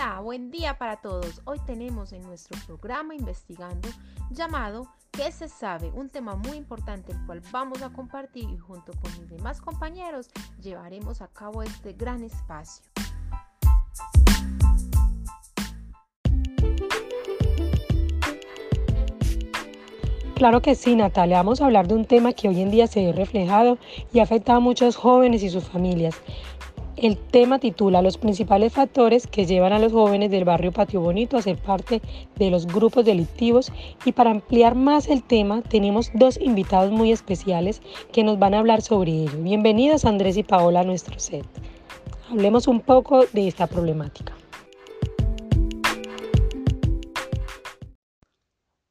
[0.00, 1.42] Buen día para todos.
[1.44, 3.86] Hoy tenemos en nuestro programa Investigando
[4.30, 5.90] llamado ¿Qué se sabe?
[5.90, 10.30] Un tema muy importante el cual vamos a compartir y junto con mis demás compañeros
[10.62, 12.82] llevaremos a cabo este gran espacio.
[20.34, 21.36] Claro que sí, Natalia.
[21.36, 23.76] Vamos a hablar de un tema que hoy en día se ve reflejado
[24.14, 26.14] y afecta a muchos jóvenes y sus familias.
[27.00, 31.38] El tema titula Los principales factores que llevan a los jóvenes del barrio Patio Bonito
[31.38, 32.02] a ser parte
[32.36, 33.72] de los grupos delictivos
[34.04, 37.80] y para ampliar más el tema tenemos dos invitados muy especiales
[38.12, 39.38] que nos van a hablar sobre ello.
[39.38, 41.46] Bienvenidos Andrés y Paola a nuestro set.
[42.28, 44.34] Hablemos un poco de esta problemática.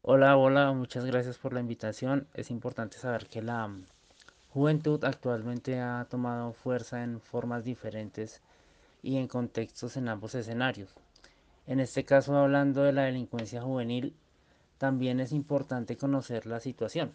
[0.01, 2.27] Hola, hola, muchas gracias por la invitación.
[2.33, 3.69] Es importante saber que la
[4.53, 8.41] juventud actualmente ha tomado fuerza en formas diferentes
[9.03, 10.93] y en contextos en ambos escenarios.
[11.67, 14.15] En este caso, hablando de la delincuencia juvenil,
[14.79, 17.11] también es importante conocer la situación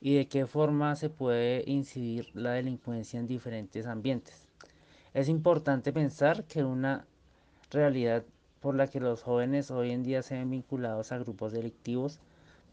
[0.00, 4.48] y de qué forma se puede incidir la delincuencia en diferentes ambientes.
[5.14, 7.06] Es importante pensar que una
[7.70, 8.22] realidad
[8.60, 12.18] por la que los jóvenes hoy en día se ven vinculados a grupos delictivos,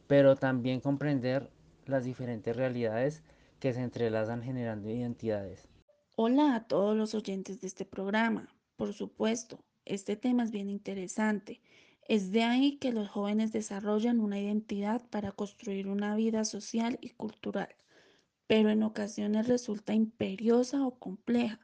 [0.08, 1.50] pero también comprender
[1.85, 3.23] las diferentes realidades
[3.61, 5.69] que se entrelazan generando identidades.
[6.17, 8.49] Hola a todos los oyentes de este programa.
[8.75, 11.61] Por supuesto, este tema es bien interesante.
[12.07, 17.11] Es de ahí que los jóvenes desarrollan una identidad para construir una vida social y
[17.11, 17.69] cultural,
[18.47, 21.59] pero en ocasiones resulta imperiosa o compleja,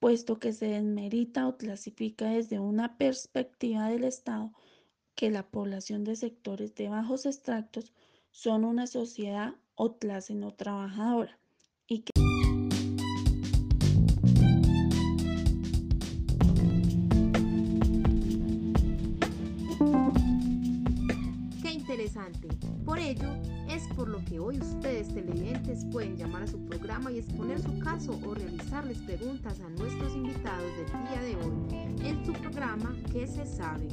[0.00, 4.52] puesto que se desmerita o clasifica desde una perspectiva del Estado
[5.14, 7.92] que la población de sectores de bajos extractos
[8.30, 11.38] son una sociedad o clase no trabajadora
[11.86, 12.02] y
[21.62, 22.48] Qué interesante.
[22.84, 23.28] Por ello,
[23.68, 27.78] es por lo que hoy ustedes televidentes pueden llamar a su programa y exponer su
[27.78, 31.52] caso o realizarles preguntas a nuestros invitados del día de hoy
[32.04, 33.88] en su programa ¿Qué se sabe?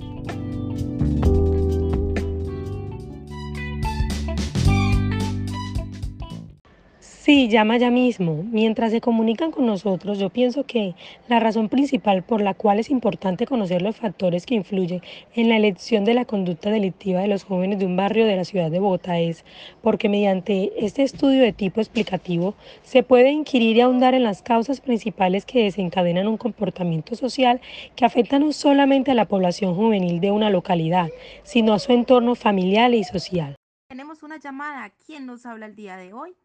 [7.25, 8.43] Sí, llama ya mismo.
[8.51, 10.93] Mientras se comunican con nosotros, yo pienso que
[11.27, 15.01] la razón principal por la cual es importante conocer los factores que influyen
[15.33, 18.43] en la elección de la conducta delictiva de los jóvenes de un barrio de la
[18.43, 19.43] ciudad de Bogotá es
[19.81, 22.53] porque mediante este estudio de tipo explicativo
[22.83, 27.59] se puede inquirir y ahondar en las causas principales que desencadenan un comportamiento social
[27.95, 31.09] que afecta no solamente a la población juvenil de una localidad,
[31.41, 33.55] sino a su entorno familiar y social.
[33.87, 34.91] Tenemos una llamada.
[35.07, 36.35] ¿Quién nos habla el día de hoy?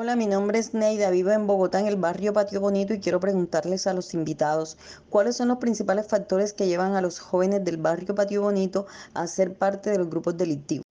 [0.00, 3.18] Hola, mi nombre es Neida, vivo en Bogotá, en el barrio Patio Bonito, y quiero
[3.18, 4.78] preguntarles a los invitados
[5.10, 9.26] cuáles son los principales factores que llevan a los jóvenes del barrio Patio Bonito a
[9.26, 10.84] ser parte de los grupos delictivos.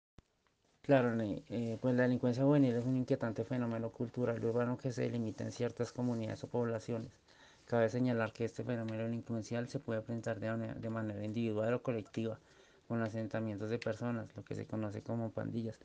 [0.81, 5.45] Claro, eh, pues la delincuencia juvenil es un inquietante fenómeno cultural urbano que se delimita
[5.45, 7.13] en ciertas comunidades o poblaciones.
[7.63, 12.41] Cabe señalar que este fenómeno delincuencial se puede presentar de manera individual o colectiva,
[12.89, 15.79] con asentamientos de personas, lo que se conoce como pandillas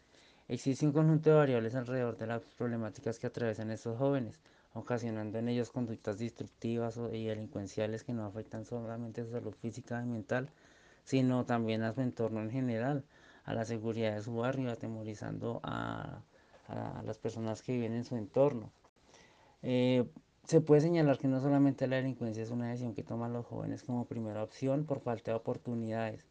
[0.48, 4.40] Existe un conjunto de variables alrededor de las problemáticas que atraviesan estos jóvenes,
[4.74, 10.06] ocasionando en ellos conductas destructivas y delincuenciales que no afectan solamente su salud física y
[10.06, 10.50] mental,
[11.04, 13.04] sino también a su entorno en general,
[13.44, 16.22] a la seguridad de su barrio, atemorizando a,
[17.04, 18.72] las personas que viven en su entorno.
[19.62, 20.04] Eh,
[20.44, 23.82] se puede señalar que no solamente la delincuencia es una decisión que toman los jóvenes
[23.82, 26.26] como primera opción por falta de oportunidades,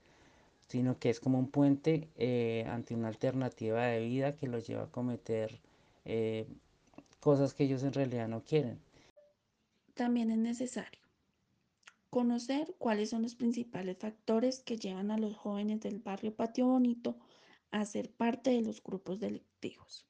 [0.72, 4.84] sino que es como un puente eh, ante una alternativa de vida que los lleva
[4.84, 5.60] a cometer
[6.06, 6.48] eh,
[7.20, 8.80] cosas que ellos en realidad no quieren.
[9.94, 11.02] También es necesario
[12.10, 17.18] conocer cuáles son los principales factores que llevan a los jóvenes del barrio Patio Bonito
[17.72, 20.06] a ser parte de los grupos delictivos.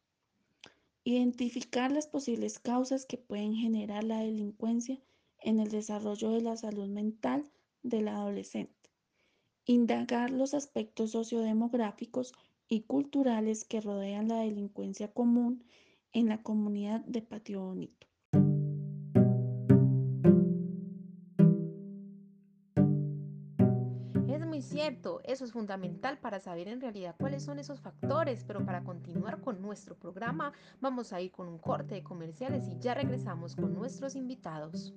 [1.03, 4.99] Identificar las posibles causas que pueden generar la delincuencia
[5.39, 7.49] en el desarrollo de la salud mental
[7.81, 8.80] del adolescente
[9.65, 12.33] Indagar los aspectos sociodemográficos
[12.67, 15.63] y culturales que rodean la delincuencia común
[16.13, 18.07] en la comunidad de Patio Bonito.
[24.27, 28.65] Es muy cierto, eso es fundamental para saber en realidad cuáles son esos factores, pero
[28.65, 32.95] para continuar con nuestro programa vamos a ir con un corte de comerciales y ya
[32.95, 34.95] regresamos con nuestros invitados.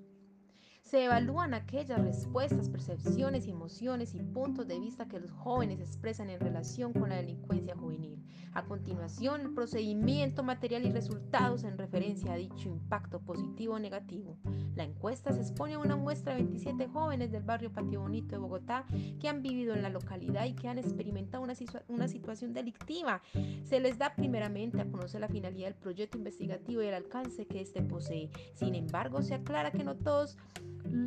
[0.84, 6.38] Se evalúan aquellas respuestas, percepciones, emociones y puntos de vista que los jóvenes expresan en
[6.38, 8.22] relación con la delincuencia juvenil.
[8.52, 14.36] A continuación, el procedimiento material y resultados en referencia a dicho impacto positivo o negativo.
[14.76, 18.38] La encuesta se expone a una muestra de 27 jóvenes del barrio Patio Bonito de
[18.38, 18.84] Bogotá
[19.18, 21.54] que han vivido en la localidad y que han experimentado una,
[21.88, 23.22] una situación delictiva.
[23.64, 27.60] Se les da primeramente a conocer la finalidad del proyecto investigativo y el alcance que
[27.60, 28.30] éste posee.
[28.54, 30.36] Sin embargo, se aclara que no todos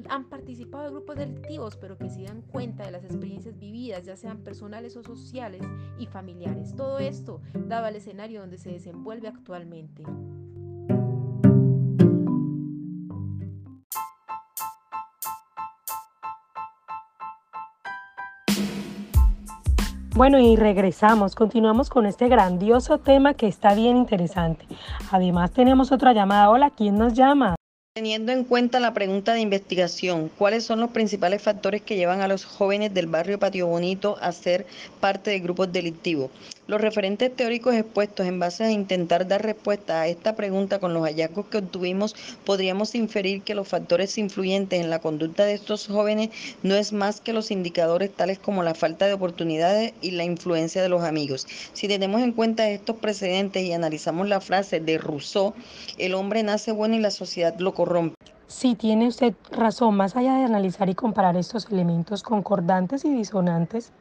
[0.09, 4.15] han participado de grupos delictivos, pero que se dan cuenta de las experiencias vividas, ya
[4.15, 5.61] sean personales o sociales
[5.97, 6.75] y familiares.
[6.75, 10.03] Todo esto dado al escenario donde se desenvuelve actualmente.
[20.17, 24.65] Bueno, y regresamos, continuamos con este grandioso tema que está bien interesante.
[25.11, 26.49] Además tenemos otra llamada.
[26.49, 27.56] Hola, ¿quién nos llama?
[27.97, 32.27] Teniendo en cuenta la pregunta de investigación, ¿cuáles son los principales factores que llevan a
[32.27, 34.67] los jóvenes del barrio Patio Bonito a ser
[34.99, 36.29] parte de grupos delictivos?
[36.67, 41.03] Los referentes teóricos expuestos en base a intentar dar respuesta a esta pregunta con los
[41.03, 42.13] hallazgos que obtuvimos,
[42.43, 46.29] podríamos inferir que los factores influyentes en la conducta de estos jóvenes
[46.63, 50.83] no es más que los indicadores tales como la falta de oportunidades y la influencia
[50.83, 51.47] de los amigos.
[51.71, 55.53] Si tenemos en cuenta estos precedentes y analizamos la frase de Rousseau,
[55.97, 57.86] el hombre nace bueno y la sociedad lo corrompe.
[58.47, 59.95] Sí, tiene usted razón.
[59.95, 63.91] Más allá de analizar y comparar estos elementos concordantes y disonantes,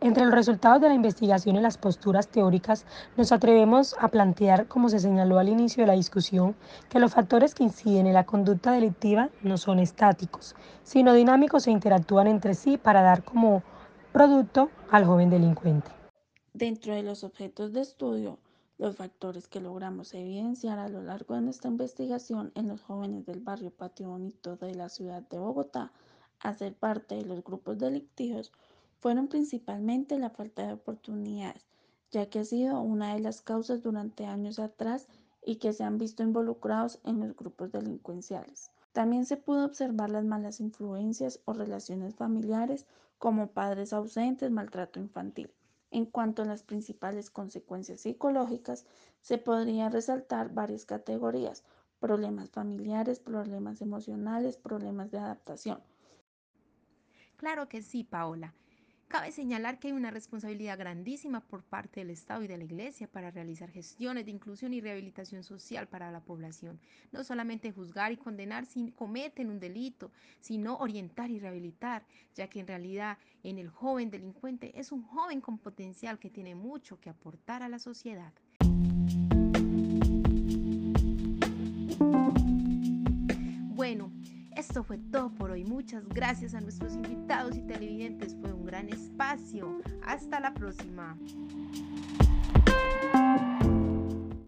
[0.00, 2.84] entre los resultados de la investigación y las posturas teóricas,
[3.16, 6.56] nos atrevemos a plantear, como se señaló al inicio de la discusión,
[6.88, 11.70] que los factores que inciden en la conducta delictiva no son estáticos, sino dinámicos e
[11.70, 13.62] interactúan entre sí para dar como
[14.12, 15.90] producto al joven delincuente.
[16.52, 18.38] Dentro de los objetos de estudio,
[18.82, 23.38] los factores que logramos evidenciar a lo largo de nuestra investigación en los jóvenes del
[23.38, 25.92] barrio Patio Bonito de la ciudad de Bogotá
[26.40, 28.50] a ser parte de los grupos delictivos
[28.98, 31.64] fueron principalmente la falta de oportunidades,
[32.10, 35.06] ya que ha sido una de las causas durante años atrás
[35.46, 38.72] y que se han visto involucrados en los grupos delincuenciales.
[38.90, 42.86] También se pudo observar las malas influencias o relaciones familiares
[43.18, 45.52] como padres ausentes, maltrato infantil.
[45.92, 48.86] En cuanto a las principales consecuencias psicológicas,
[49.20, 51.64] se podría resaltar varias categorías,
[52.00, 55.82] problemas familiares, problemas emocionales, problemas de adaptación.
[57.36, 58.54] Claro que sí, Paola.
[59.12, 63.06] Cabe señalar que hay una responsabilidad grandísima por parte del Estado y de la Iglesia
[63.06, 66.80] para realizar gestiones de inclusión y rehabilitación social para la población.
[67.12, 70.10] No solamente juzgar y condenar si cometen un delito,
[70.40, 75.42] sino orientar y rehabilitar, ya que en realidad en el joven delincuente es un joven
[75.42, 78.32] con potencial que tiene mucho que aportar a la sociedad.
[84.92, 85.64] Fue todo por hoy.
[85.64, 88.36] Muchas gracias a nuestros invitados y televidentes.
[88.42, 89.80] Fue un gran espacio.
[90.02, 91.16] Hasta la próxima.